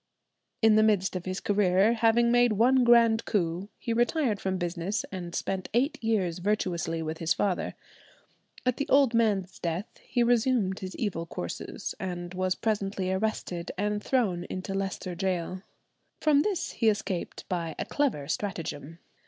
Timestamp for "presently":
12.55-13.11